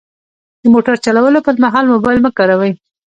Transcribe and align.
د 0.61 0.63
موټر 0.73 0.95
چلولو 1.05 1.39
پر 1.45 1.55
مهال 1.63 1.85
موبایل 1.93 2.19
مه 2.25 2.31
کاروئ. 2.37 2.71